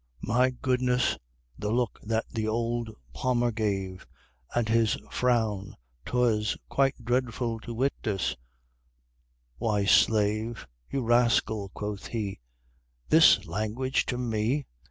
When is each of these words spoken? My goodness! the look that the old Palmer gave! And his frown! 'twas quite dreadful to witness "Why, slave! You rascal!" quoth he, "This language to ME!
My 0.23 0.49
goodness! 0.49 1.19
the 1.59 1.71
look 1.71 1.99
that 2.01 2.25
the 2.31 2.47
old 2.47 2.89
Palmer 3.13 3.51
gave! 3.51 4.07
And 4.55 4.67
his 4.67 4.97
frown! 5.11 5.77
'twas 6.07 6.57
quite 6.69 7.05
dreadful 7.05 7.59
to 7.59 7.73
witness 7.75 8.35
"Why, 9.59 9.85
slave! 9.85 10.65
You 10.89 11.03
rascal!" 11.03 11.69
quoth 11.75 12.07
he, 12.07 12.39
"This 13.09 13.45
language 13.45 14.07
to 14.07 14.17
ME! 14.17 14.65